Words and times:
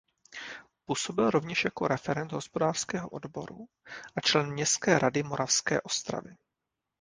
Působil 0.85 1.29
rovněž 1.29 1.63
jako 1.65 1.87
referent 1.87 2.31
hospodářského 2.31 3.09
odboru 3.09 3.67
a 4.15 4.21
člen 4.21 4.51
městské 4.51 4.99
rady 4.99 5.23
Moravské 5.23 5.81
Ostravy. 5.81 6.35